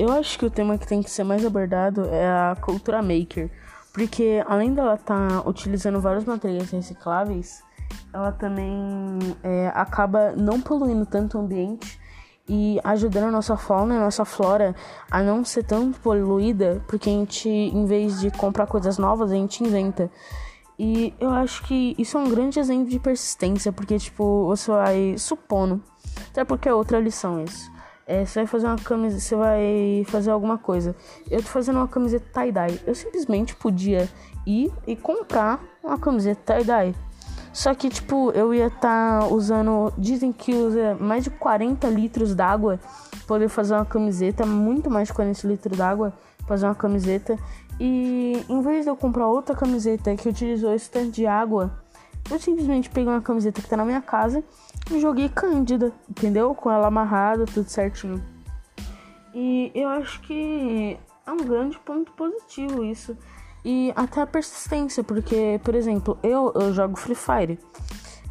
[0.00, 3.50] eu acho que o tema que tem que ser mais abordado é a cultura maker.
[3.92, 7.62] Porque além dela estar tá utilizando vários materiais recicláveis,
[8.12, 12.00] ela também é, acaba não poluindo tanto o ambiente
[12.48, 14.74] e ajudando a nossa fauna e a nossa flora
[15.10, 19.34] a não ser tão poluída, porque a gente, em vez de comprar coisas novas, a
[19.34, 20.10] gente inventa.
[20.78, 25.14] E eu acho que isso é um grande exemplo de persistência, porque, tipo, você vai
[25.18, 25.82] supondo.
[26.30, 27.70] Até porque é outra lição isso.
[28.10, 30.96] É, você vai fazer uma camiseta, você vai fazer alguma coisa.
[31.30, 32.80] Eu tô fazendo uma camiseta tie-dye.
[32.84, 34.08] Eu simplesmente podia
[34.44, 36.92] ir e comprar uma camiseta tie-dye.
[37.52, 39.92] Só que, tipo, eu ia estar tá usando.
[39.96, 42.80] Dizem que usa mais de 40 litros d'água
[43.28, 44.44] poder fazer uma camiseta.
[44.44, 46.12] Muito mais de 40 litros d'água
[46.48, 47.38] fazer uma camiseta.
[47.78, 51.70] E em vez de eu comprar outra camiseta que utilizou esse tanto de água,
[52.30, 54.42] eu simplesmente peguei uma camiseta que tá na minha casa
[54.90, 56.54] e joguei cândida, entendeu?
[56.54, 58.22] Com ela amarrada, tudo certinho.
[59.34, 63.16] E eu acho que é um grande ponto positivo isso
[63.64, 67.58] e até a persistência, porque, por exemplo, eu, eu jogo Free Fire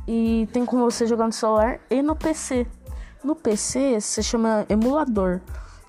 [0.07, 2.65] e tem como você jogar no celular e no PC.
[3.23, 5.41] No PC se chama emulador,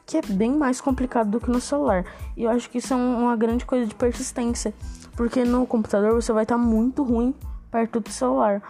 [0.04, 2.04] que é bem mais complicado do que no celular.
[2.36, 4.74] E eu acho que isso é uma grande coisa de persistência,
[5.16, 7.34] porque no computador você vai estar muito ruim
[7.70, 8.62] perto do celular,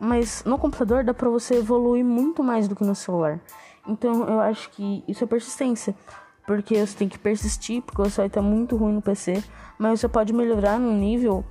[0.00, 3.40] mas no computador dá para você evoluir muito mais do que no celular.
[3.86, 5.94] Então eu acho que isso é persistência
[6.46, 9.42] porque você tem que persistir, porque você vai estar muito ruim no PC,
[9.78, 11.44] mas você pode melhorar num nível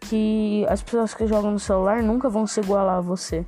[0.00, 3.46] que as pessoas que jogam no celular nunca vão se igualar a você.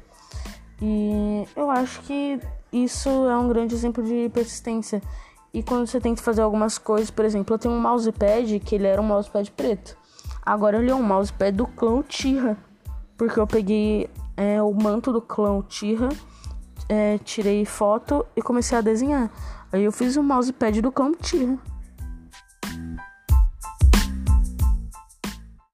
[0.80, 2.40] E eu acho que
[2.72, 5.02] isso é um grande exemplo de persistência.
[5.52, 8.86] E quando você tenta fazer algumas coisas, por exemplo, eu tenho um mousepad que ele
[8.86, 9.96] era um mousepad preto.
[10.44, 12.56] Agora ele é um mousepad do clã Tira.
[13.16, 16.08] Porque eu peguei é, o manto do clã Tira,
[16.88, 19.30] é, tirei foto e comecei a desenhar.
[19.72, 21.58] Aí eu fiz o mousepad do cão Tira.